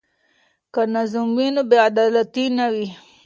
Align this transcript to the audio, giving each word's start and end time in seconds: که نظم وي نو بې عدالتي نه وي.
که 0.73 0.81
نظم 0.93 1.27
وي 1.37 1.47
نو 1.55 1.61
بې 1.69 1.77
عدالتي 1.89 2.45
نه 2.57 2.65
وي. 2.73 2.87